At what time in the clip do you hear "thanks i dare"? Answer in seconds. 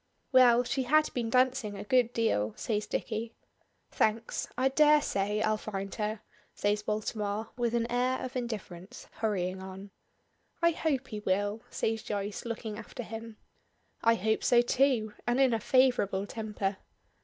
3.91-4.99